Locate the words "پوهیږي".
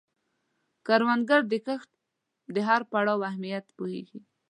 3.77-4.19